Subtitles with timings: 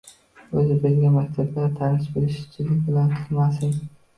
[0.61, 3.79] O‘zi bilgan maktablarga tanish-bilishchilik bilan kirmasin.